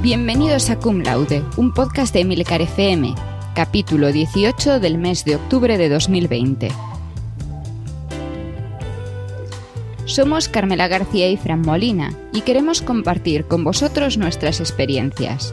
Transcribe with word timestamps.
Bienvenidos 0.00 0.70
a 0.70 0.78
Cum 0.78 1.00
Laude, 1.00 1.42
un 1.56 1.74
podcast 1.74 2.14
de 2.14 2.20
Emilcar 2.20 2.62
FM, 2.62 3.16
capítulo 3.56 4.12
18 4.12 4.78
del 4.78 4.96
mes 4.96 5.24
de 5.24 5.34
octubre 5.34 5.76
de 5.76 5.88
2020. 5.88 6.68
Somos 10.04 10.48
Carmela 10.48 10.86
García 10.86 11.28
y 11.28 11.36
Fran 11.36 11.62
Molina 11.62 12.12
y 12.32 12.42
queremos 12.42 12.80
compartir 12.80 13.46
con 13.46 13.64
vosotros 13.64 14.18
nuestras 14.18 14.60
experiencias. 14.60 15.52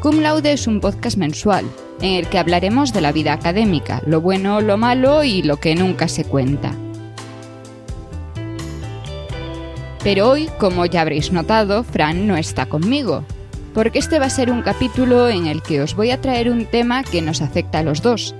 Cum 0.00 0.20
Laude 0.20 0.54
es 0.54 0.66
un 0.66 0.80
podcast 0.80 1.18
mensual 1.18 1.66
en 2.00 2.14
el 2.14 2.28
que 2.28 2.38
hablaremos 2.38 2.94
de 2.94 3.02
la 3.02 3.12
vida 3.12 3.34
académica, 3.34 4.00
lo 4.06 4.22
bueno, 4.22 4.62
lo 4.62 4.78
malo 4.78 5.24
y 5.24 5.42
lo 5.42 5.58
que 5.58 5.74
nunca 5.74 6.08
se 6.08 6.24
cuenta. 6.24 6.74
Pero 10.02 10.30
hoy, 10.30 10.48
como 10.58 10.86
ya 10.86 11.02
habréis 11.02 11.32
notado, 11.32 11.84
Fran 11.84 12.26
no 12.26 12.36
está 12.36 12.66
conmigo, 12.66 13.24
porque 13.74 13.98
este 13.98 14.18
va 14.18 14.26
a 14.26 14.30
ser 14.30 14.50
un 14.50 14.62
capítulo 14.62 15.28
en 15.28 15.46
el 15.46 15.62
que 15.62 15.80
os 15.80 15.94
voy 15.94 16.10
a 16.10 16.20
traer 16.20 16.50
un 16.50 16.66
tema 16.66 17.04
que 17.04 17.22
nos 17.22 17.40
afecta 17.40 17.78
a 17.78 17.82
los 17.82 18.02
dos, 18.02 18.34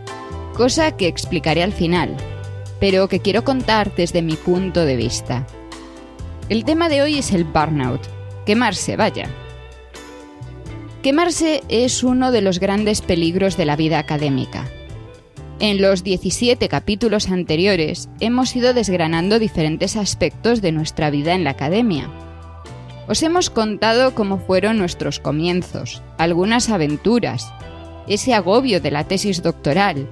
cosa 0.54 0.96
que 0.96 1.09
explicaré 1.09 1.62
al 1.62 1.73
final, 1.73 2.16
pero 2.80 3.09
que 3.09 3.20
quiero 3.20 3.45
contar 3.45 3.95
desde 3.95 4.23
mi 4.23 4.34
punto 4.34 4.84
de 4.84 4.96
vista. 4.96 5.46
El 6.48 6.64
tema 6.64 6.88
de 6.88 7.02
hoy 7.02 7.18
es 7.18 7.32
el 7.32 7.45
burnout, 7.45 8.02
quemarse, 8.45 8.96
vaya. 8.96 9.28
Quemarse 11.02 11.62
es 11.68 12.02
uno 12.04 12.30
de 12.30 12.42
los 12.42 12.60
grandes 12.60 13.01
peligros 13.01 13.56
de 13.56 13.64
la 13.64 13.76
vida 13.76 13.98
académica. 13.98 14.68
En 15.59 15.80
los 15.80 16.02
17 16.02 16.68
capítulos 16.68 17.28
anteriores 17.28 18.09
hemos 18.20 18.54
ido 18.54 18.74
desgranando 18.74 19.38
diferentes 19.38 19.96
aspectos 19.96 20.60
de 20.60 20.73
nuestra 20.73 21.10
vida 21.10 21.34
en 21.34 21.45
la 21.45 21.51
academia 21.51 22.10
os 23.12 23.23
hemos 23.23 23.51
contado 23.51 24.15
cómo 24.15 24.39
fueron 24.39 24.79
nuestros 24.79 25.21
comienzos, 25.21 26.02
algunas 26.16 26.71
aventuras, 26.71 27.52
ese 28.09 28.32
agobio 28.32 28.80
de 28.80 28.91
la 28.91 29.04
tesis 29.04 29.43
doctoral. 29.43 30.09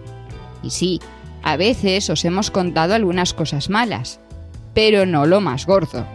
Y 0.63 0.69
sí, 0.69 1.01
a 1.43 1.57
veces 1.57 2.11
os 2.11 2.27
hemos 2.27 2.51
contado 2.51 2.95
algunas 2.95 3.33
cosas 3.33 3.71
malas, 3.71 4.21
pero 4.75 5.07
no 5.07 5.25
lo 5.25 5.41
más 5.41 5.65
gordo. 5.65 6.07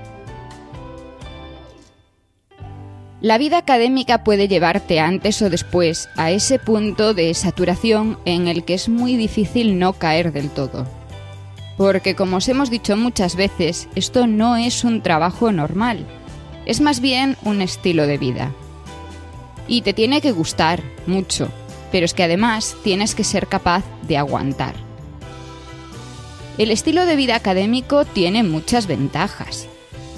La 3.20 3.40
vida 3.40 3.58
académica 3.58 4.24
puede 4.24 4.48
llevarte 4.48 5.00
antes 5.00 5.42
o 5.42 5.50
después 5.50 6.08
a 6.16 6.30
ese 6.30 6.60
punto 6.60 7.16
de 7.16 7.34
saturación 7.34 8.20
en 8.26 8.48
el 8.48 8.64
que 8.64 8.76
es 8.76 8.90
muy 8.90 9.18
difícil 9.18 9.80
no 9.80 9.94
caer 9.94 10.32
del 10.32 10.52
todo. 10.52 10.86
Porque 11.78 12.14
como 12.14 12.38
os 12.38 12.48
hemos 12.48 12.70
dicho 12.70 12.96
muchas 12.96 13.36
veces, 13.36 13.90
esto 13.96 14.28
no 14.28 14.56
es 14.56 14.84
un 14.84 15.02
trabajo 15.02 15.52
normal, 15.52 16.06
es 16.66 16.82
más 16.82 17.00
bien 17.00 17.38
un 17.44 17.62
estilo 17.62 18.08
de 18.08 18.18
vida. 18.18 18.52
Y 19.68 19.82
te 19.82 19.94
tiene 19.94 20.22
que 20.22 20.32
gustar 20.32 20.82
mucho, 21.08 21.50
pero 21.92 22.06
es 22.06 22.14
que 22.14 22.24
además 22.24 22.76
tienes 22.84 23.16
que 23.16 23.24
ser 23.24 23.48
capaz 23.48 23.84
de 24.08 24.18
aguantar. 24.18 24.76
El 26.58 26.72
estilo 26.72 27.06
de 27.06 27.16
vida 27.16 27.36
académico 27.36 28.06
tiene 28.06 28.44
muchas 28.44 28.88
ventajas. 28.88 29.68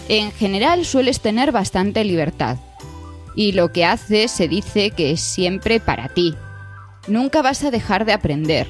En 0.10 0.32
general 0.32 0.86
sueles 0.86 1.20
tener 1.20 1.52
bastante 1.52 2.04
libertad. 2.04 2.58
Y 3.36 3.52
lo 3.52 3.72
que 3.72 3.86
haces 3.86 4.32
se 4.32 4.48
dice 4.48 4.92
que 4.92 5.12
es 5.12 5.22
siempre 5.22 5.80
para 5.80 6.10
ti. 6.10 6.36
Nunca 7.08 7.42
vas 7.42 7.64
a 7.64 7.72
dejar 7.72 8.06
de 8.06 8.14
aprender. 8.14 8.68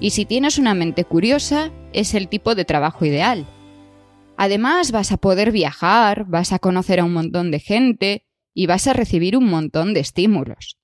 Y 0.00 0.10
si 0.10 0.24
tienes 0.24 0.58
una 0.58 0.74
mente 0.74 1.04
curiosa, 1.04 1.70
es 1.92 2.14
el 2.14 2.28
tipo 2.28 2.54
de 2.54 2.64
trabajo 2.64 3.04
ideal 3.04 3.46
Además 4.36 4.92
vas 4.92 5.12
a 5.12 5.18
poder 5.18 5.52
viajar, 5.52 6.24
vas 6.26 6.52
a 6.52 6.58
conocer 6.58 7.00
a 7.00 7.04
un 7.04 7.12
montón 7.12 7.50
de 7.50 7.60
gente 7.60 8.26
y 8.54 8.66
vas 8.66 8.86
a 8.86 8.92
recibir 8.92 9.36
un 9.36 9.48
montón 9.48 9.94
de 9.94 10.00
estímulos. 10.00 10.78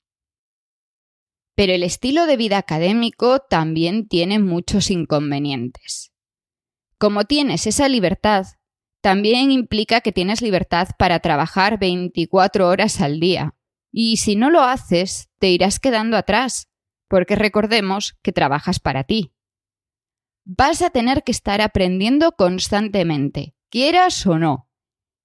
Pero 1.54 1.72
el 1.72 1.82
estilo 1.82 2.26
de 2.26 2.36
vida 2.36 2.58
académico 2.58 3.40
también 3.40 4.06
tiene 4.06 4.38
muchos 4.38 4.90
inconvenientes. 4.90 6.12
Como 6.98 7.24
tienes 7.24 7.66
esa 7.66 7.88
libertad, 7.88 8.46
también 9.00 9.50
implica 9.50 10.00
que 10.00 10.12
tienes 10.12 10.42
libertad 10.42 10.88
para 10.98 11.20
trabajar 11.20 11.78
24 11.78 12.68
horas 12.68 13.00
al 13.00 13.20
día. 13.20 13.54
Y 13.90 14.18
si 14.18 14.36
no 14.36 14.50
lo 14.50 14.62
haces, 14.62 15.30
te 15.38 15.48
irás 15.48 15.80
quedando 15.80 16.16
atrás, 16.16 16.68
porque 17.08 17.34
recordemos 17.34 18.18
que 18.22 18.32
trabajas 18.32 18.80
para 18.80 19.04
ti 19.04 19.32
vas 20.48 20.80
a 20.80 20.88
tener 20.88 21.24
que 21.24 21.32
estar 21.32 21.60
aprendiendo 21.60 22.32
constantemente, 22.32 23.54
quieras 23.68 24.26
o 24.26 24.38
no. 24.38 24.70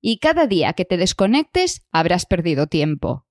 Y 0.02 0.18
cada 0.18 0.48
día 0.48 0.74
que 0.74 0.84
te 0.84 0.98
desconectes 0.98 1.88
habrás 1.94 2.26
perdido 2.26 2.68
tiempo. 2.68 3.26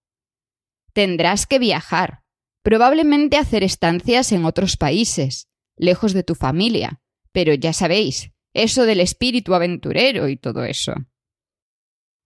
Tendrás 0.94 1.46
que 1.46 1.58
viajar, 1.58 2.22
probablemente 2.62 3.36
hacer 3.36 3.62
estancias 3.62 4.32
en 4.32 4.46
otros 4.46 4.78
países, 4.78 5.50
lejos 5.76 6.14
de 6.14 6.22
tu 6.22 6.34
familia, 6.34 7.02
pero 7.30 7.52
ya 7.52 7.74
sabéis, 7.74 8.32
eso 8.54 8.84
del 8.84 9.00
espíritu 9.00 9.54
aventurero 9.54 10.28
y 10.28 10.38
todo 10.38 10.64
eso. 10.64 10.94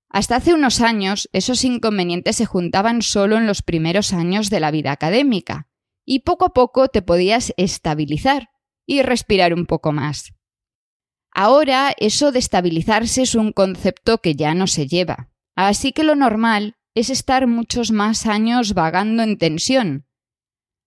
Hasta 0.08 0.36
hace 0.36 0.54
unos 0.54 0.80
años, 0.80 1.28
esos 1.32 1.64
inconvenientes 1.64 2.36
se 2.36 2.46
juntaban 2.46 3.02
solo 3.02 3.36
en 3.36 3.48
los 3.48 3.62
primeros 3.62 4.12
años 4.12 4.48
de 4.48 4.60
la 4.60 4.70
vida 4.70 4.92
académica, 4.92 5.68
y 6.04 6.20
poco 6.20 6.44
a 6.44 6.52
poco 6.52 6.86
te 6.86 7.02
podías 7.02 7.52
estabilizar, 7.56 8.50
y 8.86 9.02
respirar 9.02 9.52
un 9.52 9.66
poco 9.66 9.92
más. 9.92 10.32
Ahora 11.32 11.92
eso 11.98 12.32
de 12.32 12.38
estabilizarse 12.38 13.22
es 13.22 13.34
un 13.34 13.52
concepto 13.52 14.18
que 14.18 14.36
ya 14.36 14.54
no 14.54 14.66
se 14.66 14.86
lleva, 14.86 15.30
así 15.54 15.92
que 15.92 16.04
lo 16.04 16.14
normal 16.14 16.76
es 16.94 17.10
estar 17.10 17.46
muchos 17.46 17.90
más 17.90 18.26
años 18.26 18.72
vagando 18.72 19.22
en 19.22 19.36
tensión, 19.36 20.06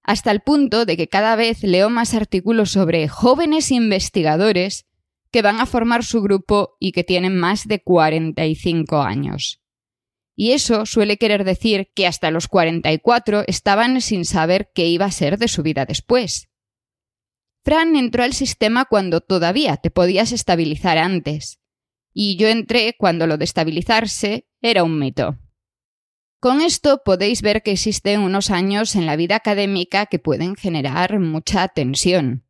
hasta 0.03 0.31
el 0.31 0.41
punto 0.41 0.85
de 0.85 0.97
que 0.97 1.07
cada 1.07 1.35
vez 1.35 1.61
leo 1.61 1.91
más 1.91 2.15
artículos 2.15 2.71
sobre 2.71 3.07
jóvenes 3.07 3.71
investigadores 3.71 4.87
que 5.31 5.43
van 5.43 5.59
a 5.59 5.67
formar 5.67 6.03
su 6.03 6.23
grupo 6.23 6.75
y 6.79 6.93
que 6.93 7.03
tienen 7.03 7.37
más 7.37 7.67
de 7.67 7.83
45 7.83 9.01
años. 9.01 9.61
Y 10.35 10.53
eso 10.53 10.87
suele 10.87 11.17
querer 11.17 11.43
decir 11.43 11.91
que 11.93 12.07
hasta 12.07 12.31
los 12.31 12.47
44 12.47 13.43
estaban 13.45 14.01
sin 14.01 14.25
saber 14.25 14.71
qué 14.73 14.87
iba 14.87 15.05
a 15.05 15.11
ser 15.11 15.37
de 15.37 15.47
su 15.47 15.61
vida 15.61 15.85
después. 15.85 16.48
Fran 17.63 17.95
entró 17.95 18.23
al 18.23 18.33
sistema 18.33 18.85
cuando 18.85 19.21
todavía 19.21 19.77
te 19.77 19.91
podías 19.91 20.31
estabilizar 20.31 20.97
antes, 20.97 21.59
y 22.13 22.37
yo 22.37 22.47
entré 22.47 22.95
cuando 22.97 23.27
lo 23.27 23.37
de 23.37 23.45
estabilizarse 23.45 24.47
era 24.61 24.83
un 24.83 24.97
mito. 24.97 25.37
Con 26.39 26.61
esto 26.61 27.01
podéis 27.03 27.41
ver 27.41 27.63
que 27.63 27.71
existen 27.71 28.21
unos 28.21 28.49
años 28.49 28.95
en 28.95 29.05
la 29.05 29.17
vida 29.17 29.35
académica 29.35 30.05
que 30.05 30.19
pueden 30.19 30.55
generar 30.55 31.19
mucha 31.19 31.67
tensión. 31.67 32.45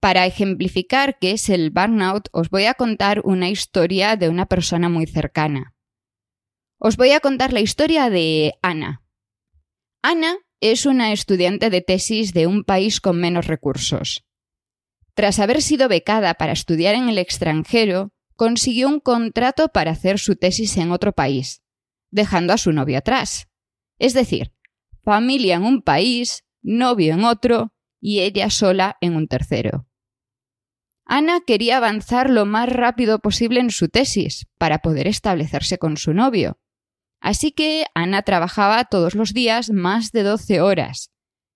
Para 0.00 0.26
ejemplificar 0.26 1.18
qué 1.18 1.32
es 1.32 1.48
el 1.48 1.70
burnout, 1.70 2.28
os 2.32 2.50
voy 2.50 2.64
a 2.66 2.74
contar 2.74 3.20
una 3.24 3.50
historia 3.50 4.16
de 4.16 4.28
una 4.28 4.46
persona 4.46 4.88
muy 4.88 5.06
cercana. 5.06 5.74
Os 6.78 6.96
voy 6.96 7.10
a 7.10 7.20
contar 7.20 7.52
la 7.52 7.60
historia 7.60 8.10
de 8.10 8.54
Ana. 8.62 9.02
Ana 10.02 10.36
es 10.60 10.86
una 10.86 11.12
estudiante 11.12 11.70
de 11.70 11.80
tesis 11.80 12.32
de 12.32 12.46
un 12.46 12.64
país 12.64 13.00
con 13.00 13.20
menos 13.20 13.46
recursos. 13.46 14.24
Tras 15.14 15.38
haber 15.38 15.62
sido 15.62 15.88
becada 15.88 16.34
para 16.34 16.52
estudiar 16.52 16.94
en 16.94 17.08
el 17.08 17.18
extranjero, 17.18 18.12
consiguió 18.34 18.88
un 18.88 19.00
contrato 19.00 19.68
para 19.68 19.92
hacer 19.92 20.18
su 20.18 20.36
tesis 20.36 20.76
en 20.76 20.92
otro 20.92 21.12
país, 21.12 21.62
dejando 22.10 22.52
a 22.52 22.58
su 22.58 22.72
novio 22.72 22.98
atrás. 22.98 23.48
Es 23.98 24.14
decir, 24.14 24.52
familia 25.02 25.56
en 25.56 25.64
un 25.64 25.82
país, 25.82 26.44
novio 26.62 27.14
en 27.14 27.24
otro 27.24 27.72
y 28.00 28.20
ella 28.20 28.50
sola 28.50 28.96
en 29.00 29.16
un 29.16 29.26
tercero. 29.26 29.86
Ana 31.04 31.40
quería 31.46 31.78
avanzar 31.78 32.30
lo 32.30 32.44
más 32.44 32.68
rápido 32.68 33.18
posible 33.18 33.60
en 33.60 33.70
su 33.70 33.88
tesis 33.88 34.46
para 34.58 34.80
poder 34.80 35.06
establecerse 35.06 35.78
con 35.78 35.96
su 35.96 36.12
novio, 36.12 36.58
Así 37.20 37.52
que 37.52 37.86
Ana 37.94 38.22
trabajaba 38.22 38.84
todos 38.84 39.14
los 39.14 39.32
días 39.32 39.70
más 39.70 40.12
de 40.12 40.22
12 40.22 40.60
horas, 40.60 41.10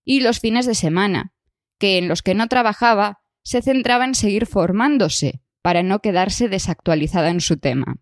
y 0.04 0.20
los 0.20 0.40
fines 0.40 0.66
de 0.66 0.74
semana, 0.74 1.32
que 1.78 1.98
en 1.98 2.08
los 2.08 2.22
que 2.22 2.34
no 2.34 2.48
trabajaba 2.48 3.20
se 3.44 3.62
centraba 3.62 4.04
en 4.04 4.14
seguir 4.14 4.46
formándose, 4.46 5.42
para 5.62 5.82
no 5.82 6.00
quedarse 6.00 6.48
desactualizada 6.48 7.30
en 7.30 7.40
su 7.40 7.58
tema. 7.58 7.96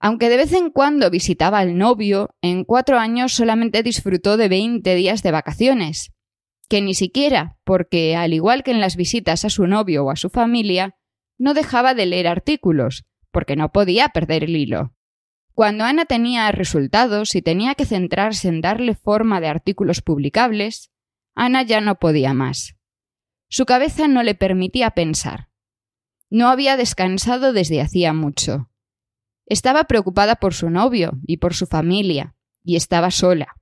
Aunque 0.00 0.28
de 0.28 0.36
vez 0.36 0.52
en 0.52 0.70
cuando 0.70 1.10
visitaba 1.10 1.58
al 1.58 1.78
novio, 1.78 2.34
en 2.42 2.64
cuatro 2.64 2.98
años 2.98 3.32
solamente 3.32 3.82
disfrutó 3.82 4.36
de 4.36 4.48
20 4.48 4.94
días 4.94 5.22
de 5.22 5.30
vacaciones, 5.30 6.12
que 6.68 6.80
ni 6.80 6.94
siquiera, 6.94 7.58
porque 7.64 8.16
al 8.16 8.32
igual 8.32 8.62
que 8.62 8.70
en 8.70 8.80
las 8.80 8.96
visitas 8.96 9.44
a 9.44 9.50
su 9.50 9.66
novio 9.66 10.04
o 10.04 10.10
a 10.10 10.16
su 10.16 10.30
familia, 10.30 10.96
no 11.38 11.54
dejaba 11.54 11.94
de 11.94 12.06
leer 12.06 12.26
artículos, 12.26 13.04
porque 13.30 13.56
no 13.56 13.72
podía 13.72 14.08
perder 14.10 14.44
el 14.44 14.56
hilo. 14.56 14.94
Cuando 15.54 15.84
Ana 15.84 16.04
tenía 16.04 16.50
resultados 16.50 17.36
y 17.36 17.42
tenía 17.42 17.76
que 17.76 17.86
centrarse 17.86 18.48
en 18.48 18.60
darle 18.60 18.96
forma 18.96 19.40
de 19.40 19.46
artículos 19.46 20.02
publicables, 20.02 20.90
Ana 21.36 21.62
ya 21.62 21.80
no 21.80 22.00
podía 22.00 22.34
más. 22.34 22.76
Su 23.48 23.64
cabeza 23.64 24.08
no 24.08 24.24
le 24.24 24.34
permitía 24.34 24.90
pensar. 24.90 25.48
No 26.28 26.48
había 26.48 26.76
descansado 26.76 27.52
desde 27.52 27.80
hacía 27.80 28.12
mucho. 28.12 28.68
Estaba 29.46 29.84
preocupada 29.84 30.36
por 30.36 30.54
su 30.54 30.70
novio 30.70 31.12
y 31.24 31.36
por 31.36 31.54
su 31.54 31.66
familia, 31.66 32.34
y 32.64 32.74
estaba 32.74 33.12
sola. 33.12 33.54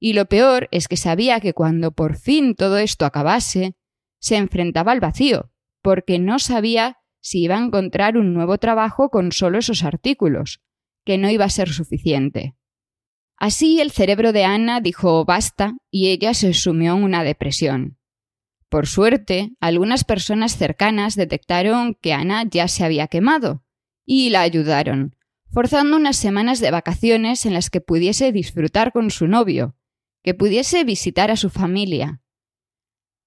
Y 0.00 0.14
lo 0.14 0.24
peor 0.26 0.66
es 0.72 0.88
que 0.88 0.96
sabía 0.96 1.38
que 1.38 1.52
cuando 1.52 1.92
por 1.92 2.16
fin 2.16 2.56
todo 2.56 2.78
esto 2.78 3.04
acabase, 3.04 3.76
se 4.18 4.36
enfrentaba 4.36 4.90
al 4.90 4.98
vacío, 4.98 5.52
porque 5.80 6.18
no 6.18 6.40
sabía 6.40 6.98
si 7.20 7.44
iba 7.44 7.56
a 7.56 7.64
encontrar 7.64 8.16
un 8.16 8.34
nuevo 8.34 8.58
trabajo 8.58 9.10
con 9.10 9.30
solo 9.30 9.58
esos 9.58 9.84
artículos, 9.84 10.60
que 11.04 11.18
no 11.18 11.30
iba 11.30 11.44
a 11.44 11.50
ser 11.50 11.70
suficiente. 11.70 12.54
Así 13.36 13.80
el 13.80 13.90
cerebro 13.90 14.32
de 14.32 14.44
Ana 14.44 14.80
dijo 14.80 15.24
basta 15.24 15.74
y 15.90 16.08
ella 16.08 16.34
se 16.34 16.52
sumió 16.52 16.94
en 16.94 17.02
una 17.02 17.24
depresión. 17.24 17.98
Por 18.68 18.86
suerte, 18.86 19.50
algunas 19.60 20.04
personas 20.04 20.56
cercanas 20.56 21.16
detectaron 21.16 21.96
que 22.00 22.12
Ana 22.12 22.44
ya 22.48 22.68
se 22.68 22.84
había 22.84 23.08
quemado 23.08 23.64
y 24.04 24.30
la 24.30 24.42
ayudaron, 24.42 25.16
forzando 25.50 25.96
unas 25.96 26.16
semanas 26.16 26.60
de 26.60 26.70
vacaciones 26.70 27.46
en 27.46 27.54
las 27.54 27.70
que 27.70 27.80
pudiese 27.80 28.30
disfrutar 28.30 28.92
con 28.92 29.10
su 29.10 29.26
novio, 29.26 29.74
que 30.22 30.34
pudiese 30.34 30.84
visitar 30.84 31.30
a 31.30 31.36
su 31.36 31.50
familia. 31.50 32.22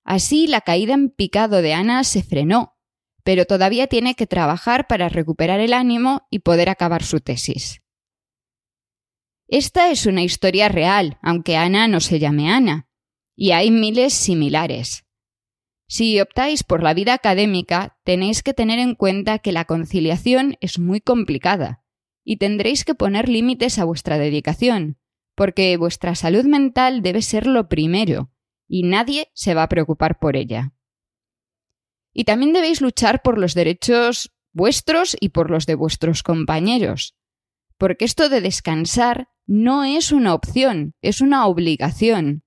Así 0.03 0.47
la 0.47 0.61
caída 0.61 0.93
en 0.93 1.09
picado 1.09 1.61
de 1.61 1.73
Ana 1.73 2.03
se 2.03 2.23
frenó, 2.23 2.72
pero 3.23 3.45
todavía 3.45 3.87
tiene 3.87 4.15
que 4.15 4.27
trabajar 4.27 4.87
para 4.87 5.09
recuperar 5.09 5.59
el 5.59 5.73
ánimo 5.73 6.27
y 6.29 6.39
poder 6.39 6.69
acabar 6.69 7.03
su 7.03 7.19
tesis. 7.19 7.81
Esta 9.47 9.91
es 9.91 10.05
una 10.05 10.23
historia 10.23 10.69
real, 10.69 11.17
aunque 11.21 11.57
Ana 11.57 11.87
no 11.87 11.99
se 11.99 12.19
llame 12.19 12.51
Ana, 12.51 12.87
y 13.35 13.51
hay 13.51 13.71
miles 13.71 14.13
similares. 14.13 15.05
Si 15.87 16.19
optáis 16.19 16.63
por 16.63 16.81
la 16.81 16.93
vida 16.93 17.13
académica, 17.13 17.99
tenéis 18.03 18.41
que 18.41 18.53
tener 18.53 18.79
en 18.79 18.95
cuenta 18.95 19.39
que 19.39 19.51
la 19.51 19.65
conciliación 19.65 20.57
es 20.59 20.79
muy 20.79 21.01
complicada 21.01 21.83
y 22.23 22.37
tendréis 22.37 22.85
que 22.85 22.95
poner 22.95 23.29
límites 23.29 23.77
a 23.79 23.83
vuestra 23.83 24.17
dedicación, 24.17 24.97
porque 25.35 25.75
vuestra 25.77 26.15
salud 26.15 26.45
mental 26.45 27.01
debe 27.01 27.21
ser 27.21 27.47
lo 27.47 27.67
primero 27.67 28.31
y 28.67 28.83
nadie 28.83 29.29
se 29.33 29.53
va 29.53 29.63
a 29.63 29.69
preocupar 29.69 30.19
por 30.19 30.35
ella. 30.35 30.73
Y 32.13 32.25
también 32.25 32.53
debéis 32.53 32.81
luchar 32.81 33.21
por 33.21 33.37
los 33.37 33.53
derechos 33.55 34.31
vuestros 34.53 35.17
y 35.19 35.29
por 35.29 35.49
los 35.49 35.65
de 35.65 35.75
vuestros 35.75 36.21
compañeros, 36.23 37.15
porque 37.77 38.05
esto 38.05 38.29
de 38.29 38.39
descansar 38.39 39.29
no 39.45 39.83
es 39.83 40.11
una 40.11 40.33
opción, 40.33 40.93
es 41.01 41.21
una 41.21 41.47
obligación. 41.47 42.43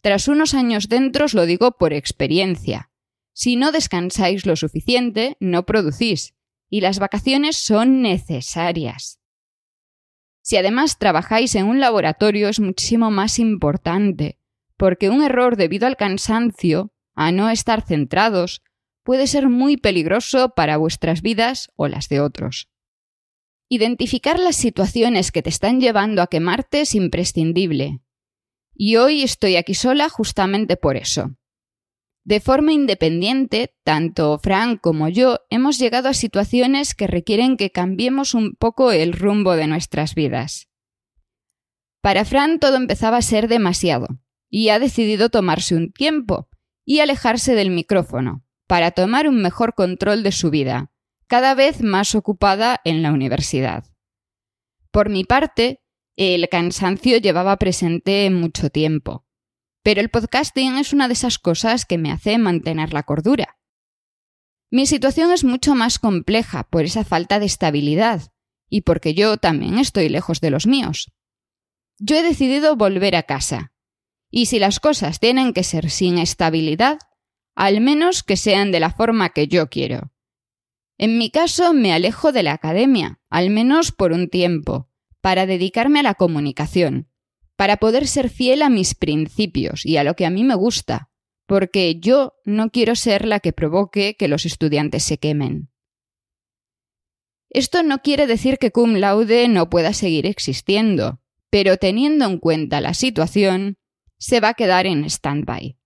Tras 0.00 0.28
unos 0.28 0.54
años 0.54 0.88
dentro 0.88 1.26
os 1.26 1.34
lo 1.34 1.46
digo 1.46 1.72
por 1.78 1.92
experiencia. 1.92 2.90
Si 3.32 3.56
no 3.56 3.72
descansáis 3.72 4.46
lo 4.46 4.56
suficiente, 4.56 5.36
no 5.40 5.66
producís, 5.66 6.34
y 6.70 6.80
las 6.80 6.98
vacaciones 6.98 7.56
son 7.56 8.02
necesarias. 8.02 9.20
Si 10.42 10.56
además 10.56 10.98
trabajáis 10.98 11.54
en 11.54 11.66
un 11.66 11.80
laboratorio 11.80 12.48
es 12.48 12.60
muchísimo 12.60 13.10
más 13.10 13.38
importante, 13.38 14.38
porque 14.76 15.08
un 15.08 15.22
error 15.22 15.56
debido 15.56 15.86
al 15.86 15.96
cansancio, 15.96 16.93
a 17.14 17.32
no 17.32 17.50
estar 17.50 17.82
centrados, 17.82 18.62
puede 19.02 19.26
ser 19.26 19.48
muy 19.48 19.76
peligroso 19.76 20.54
para 20.54 20.76
vuestras 20.76 21.22
vidas 21.22 21.70
o 21.76 21.88
las 21.88 22.08
de 22.08 22.20
otros. 22.20 22.68
Identificar 23.68 24.38
las 24.38 24.56
situaciones 24.56 25.32
que 25.32 25.42
te 25.42 25.50
están 25.50 25.80
llevando 25.80 26.22
a 26.22 26.26
quemarte 26.26 26.82
es 26.82 26.94
imprescindible, 26.94 28.00
y 28.74 28.96
hoy 28.96 29.22
estoy 29.22 29.56
aquí 29.56 29.74
sola 29.74 30.08
justamente 30.08 30.76
por 30.76 30.96
eso. 30.96 31.36
De 32.24 32.40
forma 32.40 32.72
independiente, 32.72 33.74
tanto 33.84 34.38
Frank 34.38 34.80
como 34.80 35.08
yo 35.08 35.40
hemos 35.50 35.78
llegado 35.78 36.08
a 36.08 36.14
situaciones 36.14 36.94
que 36.94 37.06
requieren 37.06 37.56
que 37.56 37.70
cambiemos 37.70 38.32
un 38.32 38.54
poco 38.56 38.92
el 38.92 39.12
rumbo 39.12 39.56
de 39.56 39.66
nuestras 39.66 40.14
vidas. 40.14 40.68
Para 42.00 42.24
Frank 42.24 42.60
todo 42.60 42.76
empezaba 42.76 43.18
a 43.18 43.22
ser 43.22 43.48
demasiado, 43.48 44.08
y 44.48 44.70
ha 44.70 44.78
decidido 44.78 45.28
tomarse 45.28 45.74
un 45.74 45.92
tiempo 45.92 46.48
y 46.84 47.00
alejarse 47.00 47.54
del 47.54 47.70
micrófono, 47.70 48.44
para 48.66 48.90
tomar 48.90 49.28
un 49.28 49.40
mejor 49.40 49.74
control 49.74 50.22
de 50.22 50.32
su 50.32 50.50
vida, 50.50 50.90
cada 51.26 51.54
vez 51.54 51.82
más 51.82 52.14
ocupada 52.14 52.80
en 52.84 53.02
la 53.02 53.12
universidad. 53.12 53.84
Por 54.90 55.10
mi 55.10 55.24
parte, 55.24 55.82
el 56.16 56.48
cansancio 56.48 57.18
llevaba 57.18 57.56
presente 57.56 58.30
mucho 58.30 58.70
tiempo. 58.70 59.26
Pero 59.82 60.00
el 60.00 60.08
podcasting 60.08 60.76
es 60.76 60.92
una 60.92 61.08
de 61.08 61.14
esas 61.14 61.38
cosas 61.38 61.84
que 61.84 61.98
me 61.98 62.10
hace 62.12 62.38
mantener 62.38 62.92
la 62.92 63.02
cordura. 63.02 63.58
Mi 64.70 64.86
situación 64.86 65.30
es 65.30 65.44
mucho 65.44 65.74
más 65.74 65.98
compleja 65.98 66.64
por 66.64 66.84
esa 66.84 67.04
falta 67.04 67.38
de 67.38 67.46
estabilidad 67.46 68.32
y 68.68 68.80
porque 68.80 69.14
yo 69.14 69.36
también 69.36 69.78
estoy 69.78 70.08
lejos 70.08 70.40
de 70.40 70.50
los 70.50 70.66
míos. 70.66 71.12
Yo 71.98 72.16
he 72.16 72.22
decidido 72.22 72.76
volver 72.76 73.14
a 73.14 73.24
casa. 73.24 73.73
Y 74.36 74.46
si 74.46 74.58
las 74.58 74.80
cosas 74.80 75.20
tienen 75.20 75.52
que 75.52 75.62
ser 75.62 75.90
sin 75.90 76.18
estabilidad, 76.18 76.98
al 77.54 77.80
menos 77.80 78.24
que 78.24 78.36
sean 78.36 78.72
de 78.72 78.80
la 78.80 78.90
forma 78.90 79.28
que 79.28 79.46
yo 79.46 79.70
quiero. 79.70 80.10
En 80.98 81.18
mi 81.18 81.30
caso 81.30 81.72
me 81.72 81.92
alejo 81.92 82.32
de 82.32 82.42
la 82.42 82.54
academia, 82.54 83.20
al 83.30 83.50
menos 83.50 83.92
por 83.92 84.10
un 84.10 84.28
tiempo, 84.28 84.90
para 85.20 85.46
dedicarme 85.46 86.00
a 86.00 86.02
la 86.02 86.14
comunicación, 86.14 87.08
para 87.54 87.76
poder 87.76 88.08
ser 88.08 88.28
fiel 88.28 88.62
a 88.62 88.70
mis 88.70 88.96
principios 88.96 89.86
y 89.86 89.98
a 89.98 90.02
lo 90.02 90.16
que 90.16 90.26
a 90.26 90.30
mí 90.30 90.42
me 90.42 90.56
gusta, 90.56 91.12
porque 91.46 92.00
yo 92.00 92.34
no 92.44 92.70
quiero 92.70 92.96
ser 92.96 93.26
la 93.26 93.38
que 93.38 93.52
provoque 93.52 94.16
que 94.18 94.26
los 94.26 94.46
estudiantes 94.46 95.04
se 95.04 95.18
quemen. 95.18 95.70
Esto 97.50 97.84
no 97.84 98.02
quiere 98.02 98.26
decir 98.26 98.58
que 98.58 98.72
cum 98.72 98.94
laude 98.94 99.46
no 99.46 99.70
pueda 99.70 99.92
seguir 99.92 100.26
existiendo, 100.26 101.20
pero 101.50 101.76
teniendo 101.76 102.24
en 102.24 102.38
cuenta 102.38 102.80
la 102.80 102.94
situación, 102.94 103.78
se 104.24 104.40
va 104.40 104.48
a 104.48 104.54
quedar 104.54 104.86
en 104.86 105.04
stand-by. 105.04 105.76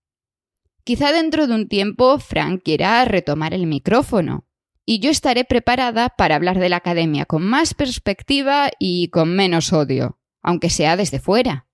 Quizá 0.84 1.10
dentro 1.10 1.48
de 1.48 1.54
un 1.56 1.68
tiempo 1.68 2.20
Frank 2.20 2.62
quiera 2.62 3.04
retomar 3.04 3.52
el 3.52 3.66
micrófono, 3.66 4.46
y 4.86 5.00
yo 5.00 5.10
estaré 5.10 5.44
preparada 5.44 6.10
para 6.10 6.36
hablar 6.36 6.60
de 6.60 6.68
la 6.68 6.76
academia 6.76 7.26
con 7.26 7.42
más 7.42 7.74
perspectiva 7.74 8.70
y 8.78 9.08
con 9.08 9.34
menos 9.34 9.72
odio, 9.72 10.20
aunque 10.40 10.70
sea 10.70 10.96
desde 10.96 11.18
fuera. 11.18 11.66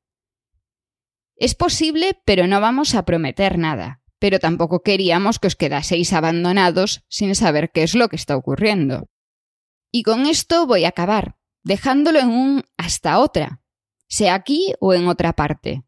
Es 1.36 1.54
posible, 1.54 2.18
pero 2.24 2.46
no 2.46 2.62
vamos 2.62 2.94
a 2.94 3.04
prometer 3.04 3.58
nada, 3.58 4.00
pero 4.18 4.38
tampoco 4.38 4.82
queríamos 4.82 5.38
que 5.38 5.48
os 5.48 5.56
quedaseis 5.56 6.14
abandonados 6.14 7.04
sin 7.08 7.34
saber 7.34 7.72
qué 7.72 7.82
es 7.82 7.94
lo 7.94 8.08
que 8.08 8.16
está 8.16 8.38
ocurriendo. 8.38 9.10
Y 9.92 10.02
con 10.02 10.24
esto 10.24 10.66
voy 10.66 10.86
a 10.86 10.88
acabar, 10.88 11.36
dejándolo 11.62 12.20
en 12.20 12.30
un 12.30 12.64
hasta 12.78 13.18
otra, 13.18 13.60
sea 14.08 14.34
aquí 14.34 14.72
o 14.80 14.94
en 14.94 15.08
otra 15.08 15.34
parte. 15.34 15.84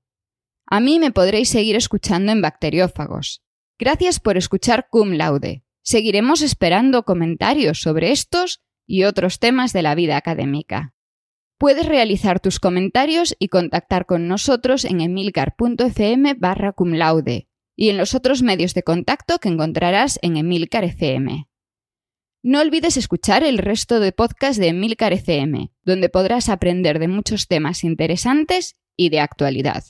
A 0.69 0.81
mí 0.81 0.99
me 0.99 1.13
podréis 1.13 1.49
seguir 1.49 1.77
escuchando 1.77 2.33
en 2.33 2.43
Bacteriófagos. 2.43 3.43
Gracias 3.79 4.19
por 4.19 4.37
escuchar 4.37 4.89
Cum 4.91 5.13
Laude. 5.13 5.63
Seguiremos 5.83 6.43
esperando 6.43 7.05
comentarios 7.05 7.81
sobre 7.81 8.11
estos 8.11 8.63
y 8.85 9.05
otros 9.05 9.39
temas 9.39 9.73
de 9.73 9.83
la 9.83 9.95
vida 9.95 10.17
académica. 10.17 10.95
Puedes 11.59 11.87
realizar 11.87 12.41
tus 12.41 12.59
comentarios 12.59 13.37
y 13.39 13.49
contactar 13.49 14.07
con 14.07 14.27
nosotros 14.27 14.85
en 14.85 15.01
emilcar.fm 15.01 16.35
barra 16.35 16.73
cum 16.73 16.93
laude 16.93 17.49
y 17.77 17.91
en 17.91 17.97
los 17.97 18.15
otros 18.15 18.43
medios 18.43 18.75
de 18.75 18.83
contacto 18.83 19.39
que 19.39 19.49
encontrarás 19.49 20.19
en 20.23 20.37
Emilcar 20.37 20.83
FM. 20.85 21.49
No 22.43 22.61
olvides 22.61 22.97
escuchar 22.97 23.45
el 23.45 23.59
resto 23.59 24.01
de 24.01 24.13
podcast 24.13 24.59
de 24.59 24.69
Emilcar 24.69 25.13
FM, 25.13 25.73
donde 25.83 26.09
podrás 26.09 26.49
aprender 26.49 26.99
de 26.99 27.09
muchos 27.09 27.47
temas 27.47 27.85
interesantes 27.85 28.77
y 28.97 29.11
de 29.11 29.21
actualidad. 29.21 29.85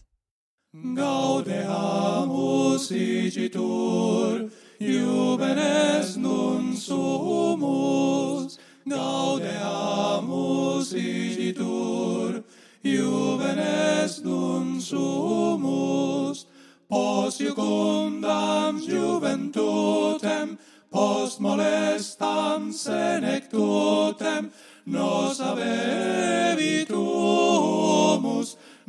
Juvenes 4.79 6.17
nun 6.17 6.77
sumus, 6.77 8.59
gaudeamus 8.87 10.93
igitur, 10.93 12.45
Juvenes 12.85 14.23
nun 14.23 14.81
sumus, 14.81 16.47
post 16.89 17.41
iucundam 17.41 18.79
juventutem, 18.79 20.59
post 20.91 21.41
molestam 21.41 22.73
senectutem, 22.73 24.51
nos 24.87 25.41
avevitumus, 25.41 26.87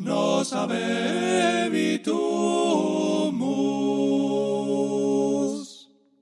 nos 0.07 0.53
avevitumus. 0.53 0.87